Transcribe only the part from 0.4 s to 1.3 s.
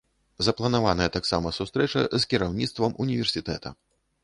Запланаваная